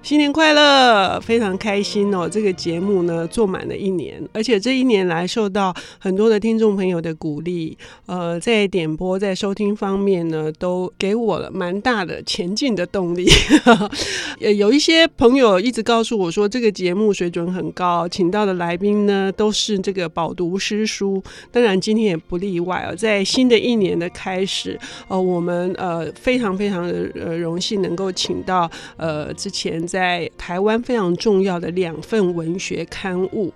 [0.00, 2.26] 新年快乐，非常开心哦！
[2.26, 7.76] 这个节目呢做满了一年，而且这一年来受到很多的听众朋友的鼓励，
[8.06, 13.28] 呃，在点播、在收听方面呢，都给我了蛮大的前进的动力。
[14.40, 21.22] 呃 有一些朋友一直告诉我说，这个节目水准很高，请到的来宾呢都是这个饱读诗书。
[21.50, 24.78] 当然今天也不例外啊，在新的一年的开始，
[25.08, 29.86] 呃，我们呃非常非常的呃荣幸能够请到呃之前。
[29.88, 33.52] 在台湾非常重要的两份文学刊物。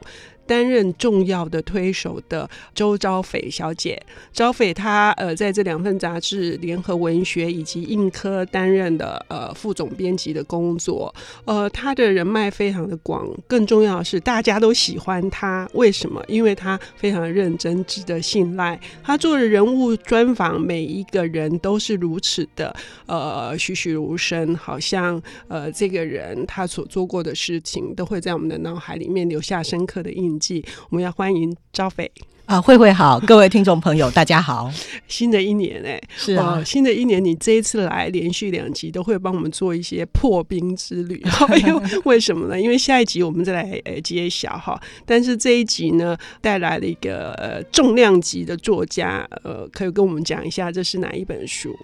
[0.46, 4.00] 担任重要的推手的周昭斐小姐，
[4.32, 16.22] 昭斐她呃在这两份杂志《联合文学》以及《印科》担任的呃副总编辑的工作，呃她的人脉非常的广，更重要的是大家都喜欢她，为什么？
[16.28, 18.78] 因为她非常认真，值得信赖。
[19.02, 22.74] 她做的人物专访，每一个人都是如此的
[23.06, 30.62] 呃栩栩如生，好像呃这个人他所做过的事情都会在我们的脑海里面留下深刻的印象。
[30.90, 32.10] 我们要欢迎招斐
[32.46, 34.70] 啊，慧慧好，各位听众朋友，大家好。
[35.06, 41.22] 新的一年哎，是啊，新的一年，你这一次来连续两集都会帮我们做一些破冰之旅，
[41.64, 42.60] 因为为什么呢？
[42.60, 51.74] 因为下一集我们再来呃揭晓哈，但是这一集呢带来了一个呃重量级的作家，呃，可以跟我们讲一下这是哪一本书？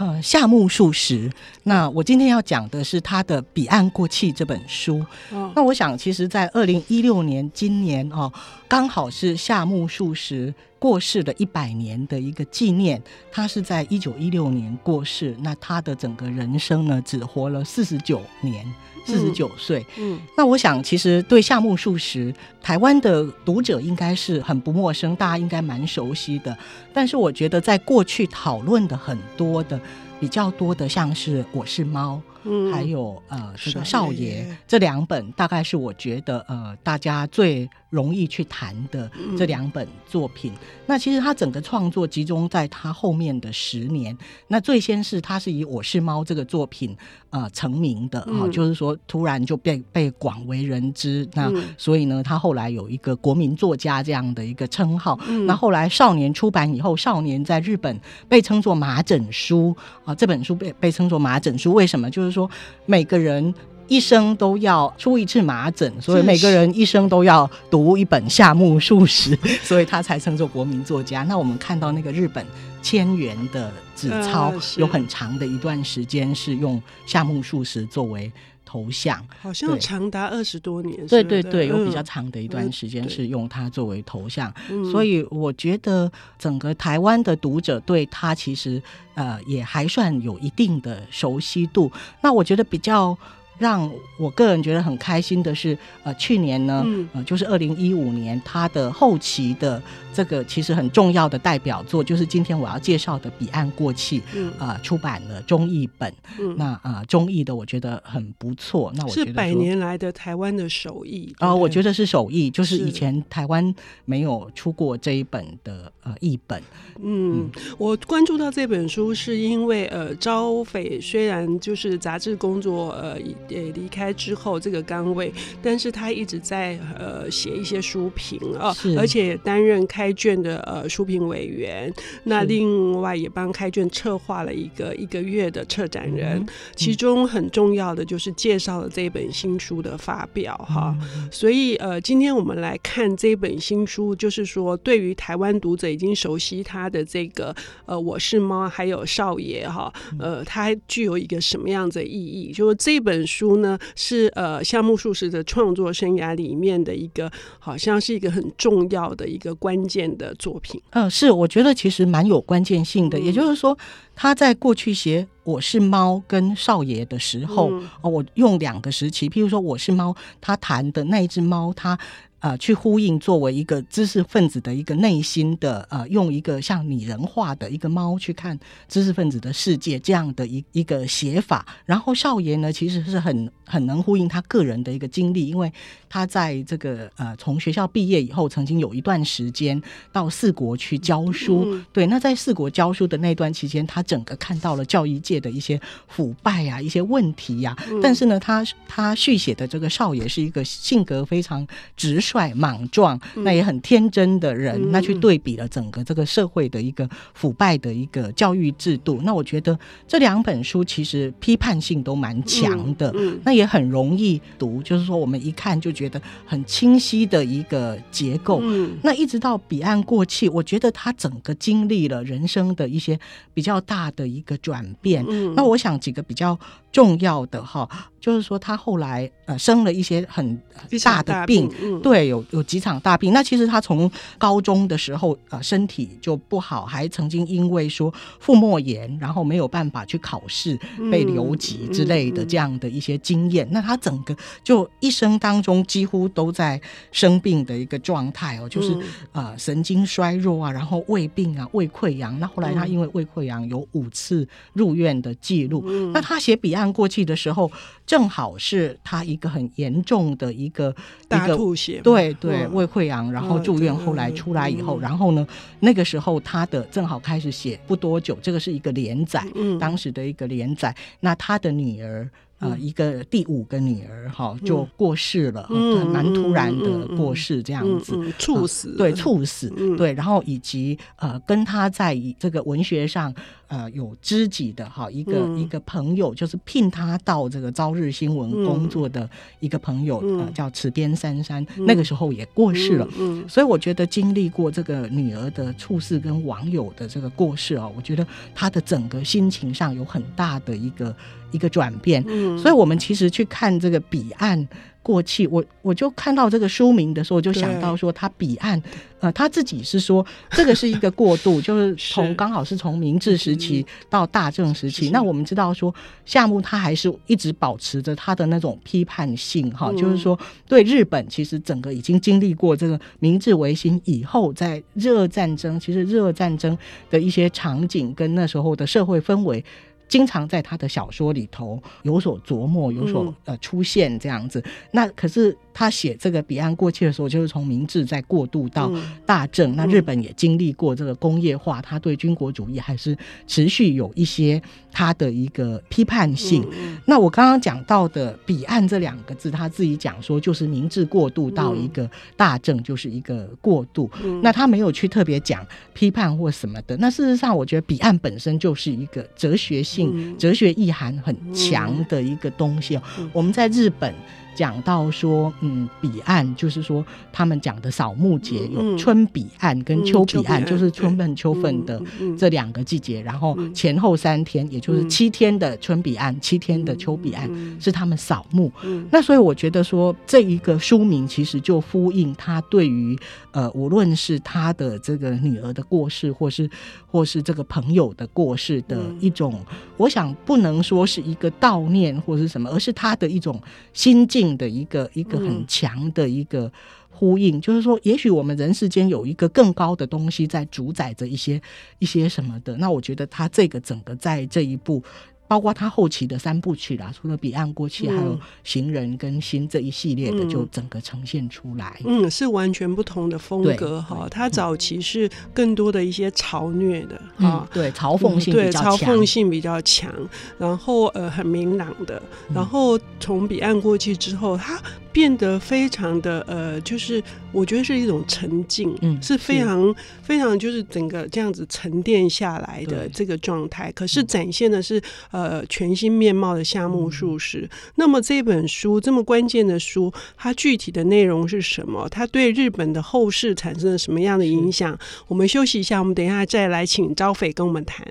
[0.00, 1.30] 呃，夏目漱石。
[1.64, 5.04] 那我今天要讲的是他的《彼岸过气》这本书。
[5.30, 8.32] 哦、那我想，其实，在二零一六年，今年哦，
[8.70, 13.02] 刚好是夏目漱石过世的一百年的一个纪念。
[13.32, 18.64] 他是在一九一六年过世，那他的整个人生呢，只活了四十九年。
[19.06, 26.56] 四十九岁，嗯，那我想其实对夏目漱石，台湾的读者应该是很不陌生，大家应该蛮熟悉的。
[26.92, 29.80] 但是我觉得在过去讨论的很多的
[30.20, 32.16] 比较多的，像是《我是猫》。
[32.44, 40.52] 嗯，还有呃，这个少爷这两本，大概是我觉得呃，大家最容易去谈的这两本作品。
[40.52, 44.16] 嗯、那其实他整个创作集中在他后面的十年。
[44.48, 46.96] 那最先是他是以《我是猫》这个作品
[47.30, 51.28] 呃成名的啊、就是说突然就被被广为人知。
[51.34, 55.18] 那所以呢，他后来有一个国民作家这样的一个称号。
[55.28, 62.08] 嗯、那后来少年出版以后，少年在日本被称作麻疹书啊，这本书被被称作麻疹书，为什么？
[62.10, 62.48] 就是说，
[62.86, 63.52] 每个人
[63.90, 71.24] 一生都要出一次麻疹，所以每个人一生都要读一本夏目漱石， 所以他才称作国民作家。
[71.24, 72.46] 那我们看到那个日本
[72.80, 78.30] 千元的纸钞，有很长的一段时间是用夏目漱石作为
[78.64, 81.04] 头像，好像长达二十多年。
[81.08, 84.54] 对对对，有比较长的一段时间是用它作为头像，
[84.92, 86.08] 所以我觉得
[86.38, 88.80] 整个台湾的读者对他其实
[89.14, 91.90] 呃也还算有一定的熟悉度。
[92.20, 93.18] 那我觉得比较。
[93.60, 99.80] 让我个人觉得很开心的是，呃，去年呢，嗯、呃，就是二零一五年，他的后期的
[100.14, 108.90] 这个其实很重要的代表作，就是今天我要介绍的《彼岸过气》，嗯，啊、呃，出版了中译本，嗯，那啊、呃，中译的我觉得很不错。
[108.96, 113.74] 那我觉得是百年来的台湾的首译啊、呃，我觉得是首译，就是以前台湾
[114.06, 116.58] 没有出过这一本的呃译本。
[117.02, 123.18] 嗯，嗯我关注到这本书是因为呃，招斐虽然就是杂志工作呃。
[123.50, 131.92] 呃，离开之后这个岗位，但是他一直在呃写一些书评啊，是而且担任开卷的呃书评委员。
[132.24, 136.46] 那另外也帮开卷策划了一个一个月的策展人，嗯、
[136.76, 140.96] 其中很重要的就是介绍了这本新书的发表哈。
[141.16, 147.54] 嗯、所以呃，今天我们来看这本新书，就是说对于台湾读者已经熟悉他的这个
[147.86, 152.52] 呃我是猫还有少爷哈，呃，它具有一个什么样子的意义？
[152.52, 153.39] 就是这本书。
[153.40, 160.78] 书呢是呃夏目漱石的创作生涯里面的一个，好像是一个很重要的一个关键的作品。
[160.90, 163.18] 嗯、呃，是，我觉得其实蛮有关键性的。
[163.18, 163.76] 嗯、也就是说，
[164.14, 167.72] 他在过去写《我是猫》跟少爷的时候，
[168.02, 170.10] 我用两个时期，譬如说《我是猫》，
[170.42, 171.98] 他谈的那一只猫，他
[172.40, 178.58] 呃去呼应作为一个知识分子的一个内心的呃，用一个像拟人化的一个猫去看
[178.88, 181.66] 知识分子的世界这样的一一个写法。
[181.86, 185.72] 然后少爷呢，其实是很很能呼应他个人的一个经历，因为
[186.08, 189.80] 他在这个呃从学校毕业以后，曾经有一段时间
[190.12, 191.64] 到四国去教书。
[191.66, 197.84] 嗯、对，那在四国教书的那段期间，他整个看到了教育界的一些腐败啊，一些问题呀、啊。
[197.90, 201.66] 嗯、但是呢，他他续写的这个少爷是一个性格非常
[201.96, 204.80] 直率、莽撞，嗯、那也很天真的人。
[204.82, 209.20] 嗯、那去对比了整个这个社会的一个腐败的一个教育制度。
[209.22, 218.60] 那我觉得这两本书其实批判性都蛮强的，那也很容易读，就是说我们一看就觉得很清晰的一个结构。
[218.62, 223.18] 嗯、那一直到彼岸过气，我觉得他整个经历了人生的一些
[223.52, 225.24] 比较大的一个转变。
[225.28, 226.58] 嗯、那我想几个比较
[226.92, 227.88] 重要的哈。
[228.20, 230.60] 就是说，他后来呃生了一些很
[231.02, 233.32] 大的病，病嗯、对，有有几场大病。
[233.32, 240.78] 那其实他从高中的时候呃身体就不好，还曾经因为说腹膜炎，然后没有办法去考试，
[241.10, 243.66] 被留级之类的这样的一些经验。
[243.66, 246.78] 嗯嗯嗯、那他整个就一生当中几乎都在
[247.10, 248.94] 生病的一个状态哦，就是
[249.32, 252.38] 呃神经衰弱啊，然后胃病啊，胃溃疡。
[252.38, 255.82] 那后来他因为胃溃疡有五次入院的记录。
[255.86, 257.70] 嗯、那他写彼岸过去的时候。
[258.10, 260.92] 正好是他一个很严重的一个
[261.28, 265.46] 大吐血，对对，胃溃疡，然后住院，后来出来以后，然后呢，
[265.78, 269.78] 那个时候他的正好开始写不多久，这个是一个连载，嗯。
[269.78, 272.28] 当时的一个连载，那他的女儿。
[272.60, 283.34] 呃，一个第五个女儿哈就过世了，嗯，蛮突然的过世这样子，猝死，对，猝死，对，然后以及呃，跟他在这个文学上
[283.70, 289.28] 呃有知己的哈一个一个朋友，就是聘他到这个朝日新闻工作的
[289.60, 301.14] 一个朋友，呃，叫池边珊珊，那个时候也过世了，嗯，所以我觉得经历过这个女儿的猝死跟网友的这个过世啊，我觉得她的整个心情上有很大的一个。
[301.52, 304.68] 一个转变，嗯，所以我们其实去看这个彼岸
[305.02, 308.80] 过气，我我就看到这个书名的时候，我就想到说，他彼岸，
[309.20, 315.08] 呃，他自己是说这个是一个过渡， 就是从刚好是从明治时期到大正时期。
[315.10, 315.94] 那我们知道说，
[316.26, 320.38] 夏目他还是一直保持着他的那种批判性，哈，就是说
[320.68, 326.76] 对日本其实整个已经经历过这个明治维新以后，在热战争，其实热战争
[327.08, 329.64] 的一些场景跟那时候的社会氛围。
[330.10, 334.62] 经常在他的小说里头有所琢磨，有所呃出现这样子。
[334.90, 335.56] 那可是。
[335.72, 338.90] 他写这个彼岸过去的时候，就是从明治再过渡到
[339.24, 339.72] 大正。
[339.72, 343.16] 嗯、那日本也经历过这个工业化，他对军国主义还是
[343.46, 344.60] 持续有一些
[344.90, 346.68] 他的一个批判性。
[346.72, 354.10] 嗯、那我刚刚讲到的“彼岸”这两个字，他自己讲说，就是明治过渡到一个大正，就是一个过渡。
[354.24, 355.64] 嗯、那他没有去特别讲
[355.94, 356.96] 批判或什么的。
[356.96, 363.00] 那事实上，我觉得“彼岸”本身就是一个哲学性、嗯、哲学意涵很强的一个东西。
[363.18, 364.14] 嗯、我们在日本。
[364.54, 372.02] 讲到说，嗯，彼岸就是说，他们讲的扫墓节有春彼岸跟秋彼岸，就是春分秋分的
[372.36, 377.48] 这两个季节，然后前后三天，也就是七天的春彼岸，七天的秋彼岸
[377.80, 378.70] 是他们扫墓。
[379.10, 383.18] 那所以我觉得说，这一个书名其实就呼应他对于
[383.52, 386.68] 呃，无论是他的这个女儿的过世，或是
[387.06, 389.58] 或是这个朋友的过世的一种，
[389.96, 393.58] 我想不能说是一个悼念或是什么，而是他的一种
[393.92, 394.39] 心境。
[394.56, 396.70] 的一个一个很强的一个
[397.08, 401.60] 呼应，嗯、就是说，也许我们人世间有一个更高的东西在主宰着一些
[401.98, 402.76] 一些什么的。
[402.76, 405.02] 那我觉得他这个整个在这一部。
[405.50, 412.00] 包括他后期的三部曲啦，除了彼岸过去，还有行人跟心这一系列的，就整个呈现出来。
[412.04, 414.28] 嗯，是完全不同的风格哈。
[414.30, 420.14] 他早期是更多的一些嘲虐的啊，对，嘲讽性比较强，嘲讽性比较强。
[420.56, 422.22] 然后呃，很明朗的。
[422.54, 424.80] 然后从彼岸过去之后，他
[425.12, 433.92] 变得非常的呃，就是我觉得是一种沉静，嗯，是非常非常就是整个这样子沉淀下来的这个状态。
[433.92, 434.98] 可是展现的是
[435.30, 435.50] 呃。
[435.50, 437.62] 呃，全新面貌的夏目漱石。
[437.62, 442.08] 嗯、那么这本书这么关键的书，它具体的内容是什么？
[442.08, 444.96] 它对日本的后世产生了什么样的影响？
[445.26, 448.06] 我们休息一下，我们等一下再来请招斐跟我们谈。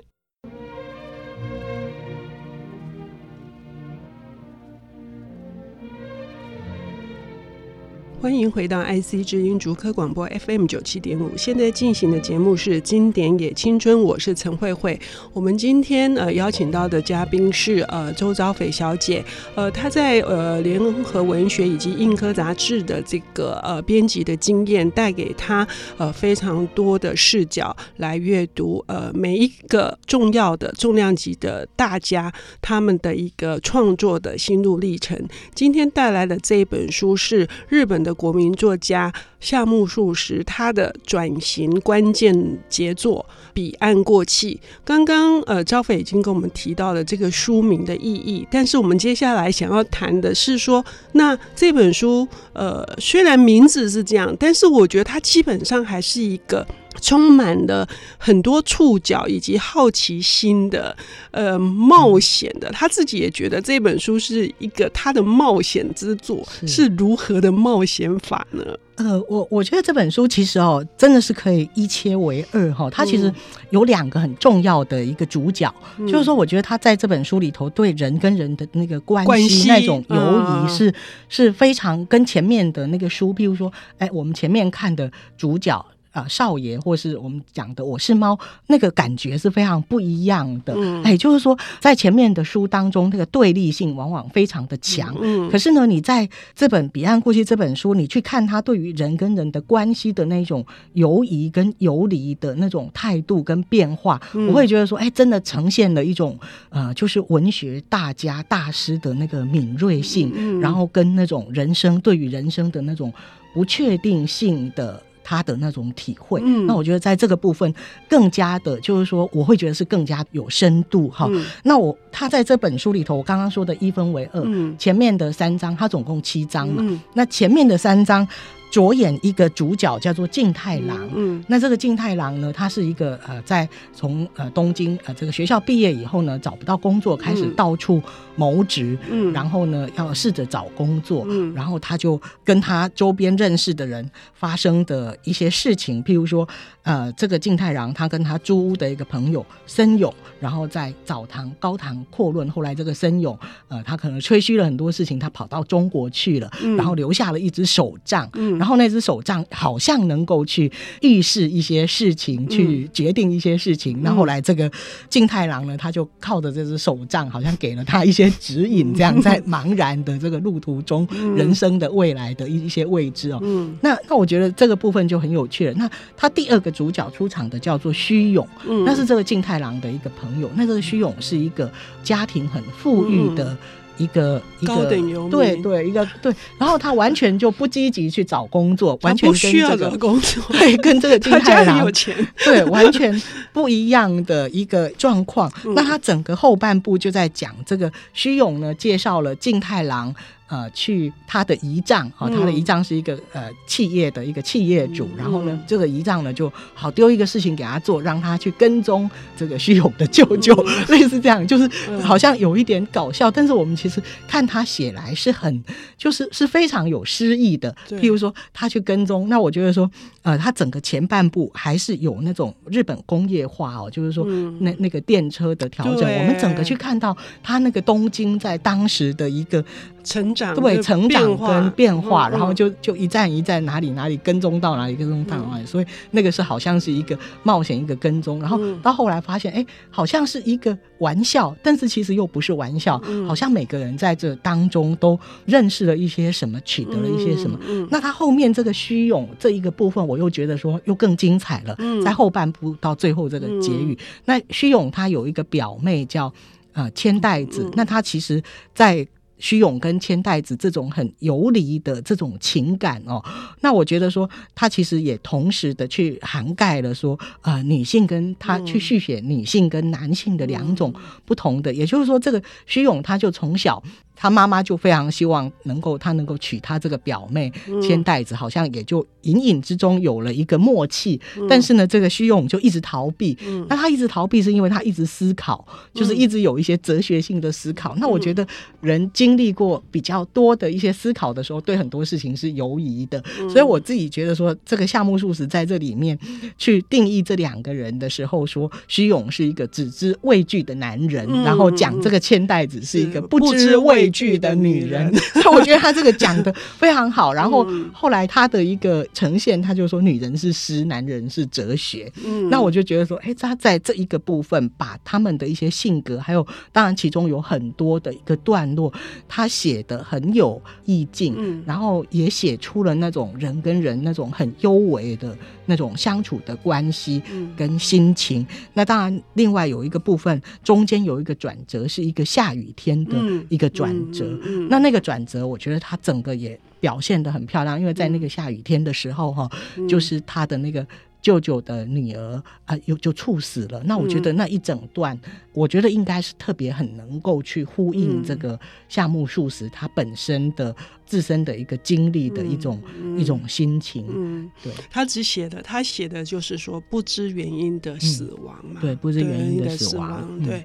[8.20, 15.00] 欢迎回到 IC 之音竹科广播 FM 九七点五，现在进行的节目是《经典也青春》，我是陈慧慧。
[15.32, 19.24] 我们今天呃邀请到的嘉宾是呃周遭斐小姐，
[19.54, 35.18] 呃她在呃联合文学以及硬科杂志的这个呃编辑的经验，带给她呃非常多的视角来阅读呃每一个重要的重量级的大家他们的一个创作的心路历程。
[35.54, 38.09] 今天带来的这一本书是日本的。
[38.14, 43.24] 国民作家夏目漱石他的转型关键杰作
[43.54, 56.66] 《彼岸过气》，刚刚呃，昭斐已经跟我们提到了这个书名的意义，但是我们接下来想要谈的是说，那这本书呃，虽然名字是这样，但是我觉得它基本上还是一个。
[57.00, 60.96] 充满了很多触角以及好奇心的，
[61.30, 62.70] 呃，冒险的。
[62.72, 68.64] 他自己也觉得这本书是一个他的冒险之作，是，是如何的冒险法呢？
[68.96, 72.90] 呃，我我觉得这本书其实哦，真的是可以一切为二哈。
[72.90, 73.32] 它其实
[73.70, 80.94] 有两个很重要的一个主角，嗯、就是说，我觉得他在这本书里头对人跟人的那个关系那种友谊是、嗯、
[81.30, 85.82] 是非常跟前面的那个书，譬如说，哎，我们前面看的主角。
[86.12, 88.34] 啊，少爷，或是我们讲的《我是猫》，
[88.66, 90.74] 那个感觉是非常不一样的。
[90.76, 95.14] 嗯，哎，就是说，在前面的书当中，那个对立性往往非常的强。
[95.22, 106.36] 嗯，可是呢，你在这本《彼岸过去》这本书，你去看他对于人跟人的关系的那种游移跟游离的那种态度跟变化，嗯，我会觉得说，哎，真的呈现了一种
[106.70, 113.12] 呃，就是文学大家大师的那个敏锐性，嗯，然后跟那种人生对于人生的那种
[113.54, 115.00] 不确定性的。
[115.30, 117.72] 他的那种体会，嗯，那我觉得在这个部分
[118.08, 121.28] 更加的，就是说，我会觉得是更加有深度哈。
[121.30, 128.26] 嗯，那我他在这本书里头，我刚刚说的一分为二，嗯，前面的三章，他总共七章嘛，嗯，那前面的三章。
[128.70, 138.00] 着眼一个主角叫做静太郎，嗯，嗯，那这个静太郎呢，他是一个呃，在从呃东京呃这个学校毕业以后呢，找不到工作，开始到处
[138.36, 146.48] 谋职，嗯，然后呢要试着找工作，嗯，然后他就跟他周边认识的人发生的一些事情，譬如说。
[146.82, 152.48] 呃，这个静太郎他跟他租屋的一个朋友森永，然后在澡堂高谈阔论。
[152.50, 164.00] 后来这个森永，呃，他可能吹嘘了很多事情，他跑到中国去了，嗯、然后留下了一只手杖，嗯、然后那只手杖好像能够去预示一些事情，嗯、去决定一些事情。
[164.02, 164.70] 那、嗯、后，后来这个
[165.08, 173.38] 静太郎呢，他就靠着这只手杖，好像给了他一些指引，这样在茫然的这个路途中，嗯、人生的未来的一一些未知哦。
[173.42, 175.74] 嗯、那那我觉得这个部分就很有趣了。
[175.74, 176.70] 那他第二个。
[176.70, 180.48] 主角出场的叫做虚勇，嗯、那是这个静太郎的一个朋友。
[180.54, 181.70] 那这个虚勇是一个
[182.02, 183.54] 家庭很富裕的
[184.00, 186.34] 一个、嗯、一个高等对对，一个对。
[186.58, 192.14] 然后他完全就不积极去找工作，完全跟这个工作， 对，跟这个静 太郎有钱，
[192.44, 195.52] 对，完全不一样的一个状况。
[195.64, 200.14] 嗯、那他整个后半部就在讲这个虚勇呢，介绍了静太郎。
[200.50, 211.68] 呃，去他的姨丈啊，他的姨丈是一个呃企业的一个企业主，嗯、然后呢，这个姨丈呢就好丢一个事情给他做，让他去跟踪这个虚勇的舅舅，嗯、 类似这样，就是
[212.00, 215.62] 好像有一点搞笑，嗯、但是我们其实看他写来是很，
[215.96, 217.72] 就是是非常有诗意的。
[217.90, 219.88] 譬如说他去跟踪，那我觉得说，
[220.22, 224.24] 呃，它整个前半部还是有那种日本工业化哦，就是说
[224.60, 229.64] 那那个电车的调整，我们整个去看到它那个东京在当时的一个。
[230.02, 242.98] 成长对成长跟变化，然后就就一站一站哪里哪里跟踪到哪里跟踪到哪里，所以那个是好像是一个冒险一个跟踪，然后到后来发现哎，好像是一个玩笑，但是其实又不是玩笑，
[243.28, 247.58] 好像每个人在这当中都认识了一些什么，取得了一些什么。
[247.90, 256.32] 那他后面这个虚勇这一个部分，我又觉得说又更精彩了，在后半部到最后这个结语，那虚勇他有一个表妹叫
[256.72, 258.42] 呃千代子，那他其实
[258.74, 259.06] 在。
[259.42, 263.24] 虚勇跟千代子这种很游离的这种情感哦，
[263.62, 270.92] 那我觉得说他其实也同时的去涵盖了说，呃，女性跟他去续写女性跟男性的两种
[271.24, 273.82] 不同的，也就是说，这个虚勇他就从小。
[274.20, 277.50] 他妈妈就非常希望能够他能够娶他这个表妹
[277.82, 281.18] 千代子，好像也就隐隐之中有了一个默契。
[281.48, 283.34] 但是呢，这个虚勇就一直逃避。
[283.66, 287.96] 那他一直逃避是因为他一直思考，就是一直有一些哲学性的思考。
[287.96, 288.46] 那我觉得
[288.82, 293.24] 人经历过比较多的一些思考的时候，对很多事情是犹疑的。
[293.48, 296.18] 所以我自己觉得说，这个夏目漱石在这里面
[296.58, 304.09] 去定义这两个人的时候，说虚勇是一个只知畏惧的男人，然后讲这个千代子是一个不知畏。
[304.10, 305.14] 惧的女人。
[305.34, 307.32] 所以我觉得他这个讲的非常好。
[307.32, 312.10] 然后后来他的一个呈现，他就说女人是诗，男人是哲学。
[312.24, 318.92] 嗯，那我就觉得说，哎，他在这一个部分把他们的一些性格，还有当然其中有很多的一个段落，
[319.28, 321.34] 他写的很有意境。
[321.38, 325.36] 嗯，然后也写出了那种人跟人那种很幽微的
[325.66, 327.22] 那种相处的关系
[327.56, 328.46] 跟心情。
[328.74, 333.16] 那当然，另外有一个部分中间有一个转折，是一个下雨天的
[333.48, 334.38] 一个转折。
[334.68, 339.50] 那那个转折，我觉得他整个也表现得很漂亮，因为在那个下雨天的时候，哈，
[339.88, 340.86] 就是他的那个。
[341.20, 343.82] 舅舅的女儿啊，又、呃、就猝死了。
[343.84, 348.58] 那我觉得那一整段，嗯、我觉得应该是特别很能够去呼应这个
[348.88, 350.74] 夏目漱石他本身的
[351.04, 354.06] 自身的一个经历的一种、嗯、一种心情。
[354.08, 358.80] 嗯，对，他只写的，他写的就是说不知原因的死亡嘛。
[358.80, 360.26] 嗯、对，不知原因的死亡。
[360.30, 360.64] 嗯、对，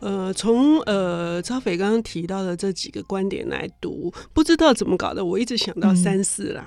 [0.00, 6.64] 呃，从呃超斐刚刚提到的这几个观点来读，不知道怎么搞的，我一直想到三四郎。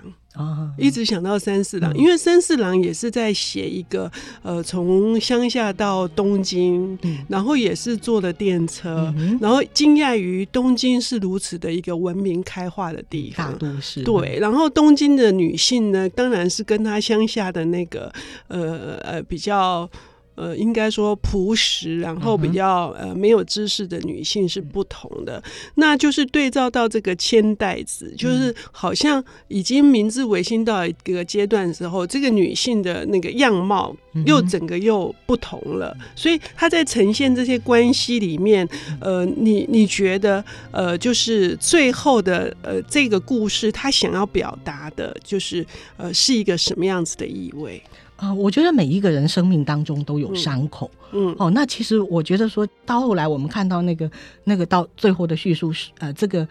[0.77, 4.12] 一直想到三四郎，因为三四郎也是在写一个
[4.43, 14.03] 呃，从乡下到东京，然后也是坐的电车，然后惊讶于东京是如此的一个文明开化的地方，大都市。
[14.03, 18.13] 对，然后东京的女性呢，当然是跟她乡下的那个
[18.48, 19.89] 呃呃比较。
[20.38, 25.38] 呃，应该说朴实，然后比较呃没有知识的女性是不同的。
[25.39, 35.91] 嗯、那就是对照到这个千代子，就是好像已经明治维新到一个阶段的时候，这个女性的那个样貌又整个又不同了。
[36.00, 38.67] 嗯、所以她在呈现这些关系里面，
[39.01, 45.65] 呃，你你觉得呃，就是最后的呃这个故事，她想要表达的就是
[45.98, 47.82] 呃是一个什么样子的意味？
[48.18, 54.10] 啊、呃，我觉得每一个人生命当中都有伤口，嗯，嗯哦，那其实我觉得说到后来，我们看到那个
[54.44, 56.46] 那个到最后的叙述是，呃，这个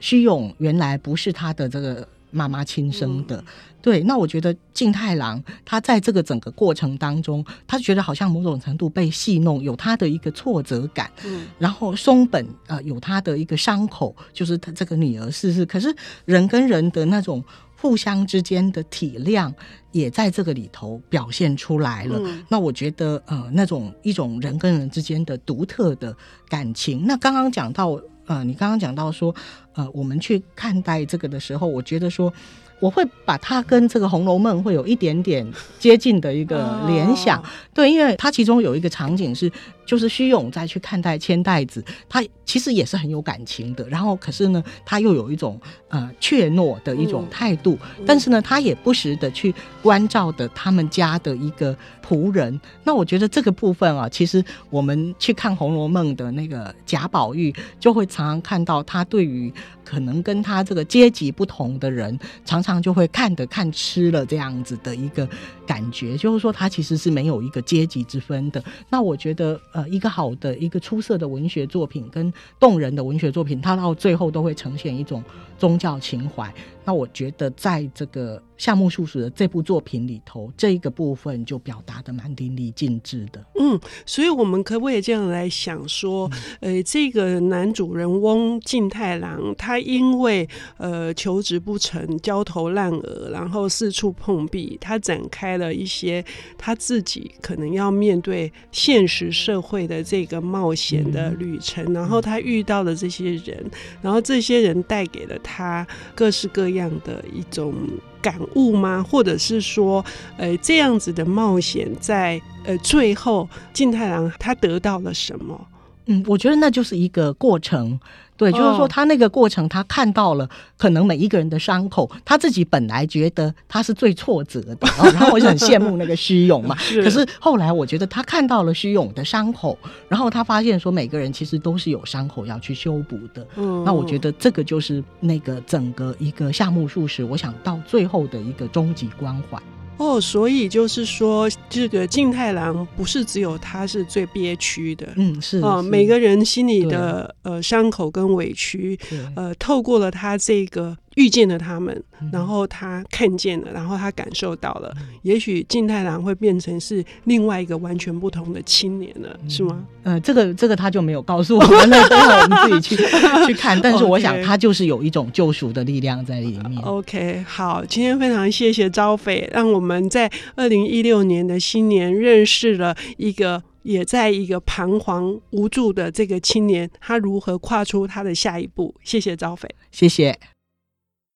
[0.00, 3.44] 虚勇原来不是他的这个妈妈亲生的，嗯、
[3.82, 17.44] 对，那我觉得静太郎他在这个整个过程当中，他觉得好像某种程度被戏弄，有他的一个挫折感，嗯，然后松本呃有他的一个伤口，就是他这个女儿逝世，可是人跟人的那种。
[17.80, 19.52] 互相之间的体谅
[19.90, 22.18] 也在这个里头表现出来了。
[22.20, 26.14] 嗯、那我觉得，呃，那种一种人跟人之间的独特的
[26.48, 27.06] 感情。
[27.06, 29.34] 那刚刚讲到，呃，你刚刚讲到说，
[29.74, 32.32] 呃，我们去看待这个的时候，我觉得说。
[32.80, 35.46] 我会把它跟这个《红楼梦》会有一点点
[35.78, 37.44] 接近的一个联想，哦、
[37.74, 39.50] 对，因为它其中有一个场景是，
[39.86, 52.58] 就是虚永在去看待千代子，他其实也是很有感情的，然后可是呢，他又有一种呃怯懦的一种态度，嗯、但是呢，他也不时的去关照的他们家的一个仆人。
[52.82, 59.52] 那我觉得这个部分啊，其实我们去看《红楼梦》的那个贾宝玉，就会常常看到他对于
[59.90, 62.70] 可能跟他这个阶级不同的人，常常。
[62.80, 65.28] 就会看得看吃了这样子的一个
[65.66, 68.62] 感觉，就是说他其实是没有一个阶级之分的。
[68.88, 75.22] 那我觉得，呃，一个好的、一个出色的文学作品跟动人的文学作品，它到最后都会呈现一种
[75.58, 76.50] 宗教情怀。
[76.84, 83.44] 那我觉得，在这个夏目漱石的这部作品里头，这一个部分就表达的蛮淋漓尽致的。
[83.58, 96.24] 嗯，所以我们可不可以这样来想说，呃，这个男主人翁静太郎，他因为呃求职不成，焦头烂额，然后四处碰壁，他展开了一些
[96.58, 103.70] 他自己可能要面对现实社会的这个冒险的旅程，嗯、然后他遇到了这些人，
[104.02, 106.79] 然后这些人带给了他各式各样。
[106.80, 107.74] 这样的一种
[108.22, 109.02] 感悟吗？
[109.06, 110.02] 或者是说，
[110.38, 115.66] 呃，这样子的冒险在呃最后，金太郎他得到了什么？
[116.06, 118.00] 嗯，我觉得那就是一个过程。
[118.40, 120.48] 对，就是说他那个过程，他看到了
[120.78, 124.78] 可能每一个人的伤口，他自己本来觉得他是最挫折的，
[125.12, 126.74] 然后我就很羡慕那个虚勇嘛。
[126.80, 129.76] 是可是后来我觉得他看到了虚勇的伤口，
[130.08, 133.46] 然后他发现说每个人其实都是有伤口要去修补的。
[133.56, 139.60] 嗯，那我觉得这个就是那个整个一个夏目漱石，我想到最后的一个终极关怀。
[140.00, 148.98] 哦，所以就是说，这个静太郎不是只有他是最憋屈的，嗯，是啊，每个人心里的呃伤口跟委屈，
[149.36, 150.96] 呃，透过了他这个。
[151.20, 152.02] 遇见了他们，
[152.32, 159.84] 然后他看见了，然后他感受到了，也许静太郎会变成是另外一个完全不同的青年了，是吗？
[160.02, 163.04] 呃，这个这个他就没有告诉我们，那等会我们自己去
[163.46, 163.78] 去看。
[163.78, 166.80] 但是我想，他就是有一种救赎的力量在里面。
[166.82, 173.62] OK，好，今天非常谢谢招斐，让我们在二零一六年的新年认识了一个。
[173.82, 178.94] 也在一个彷徨无助的这个青年，他如何跨出他的下一步？
[179.02, 180.38] 谢谢招斐，谢谢。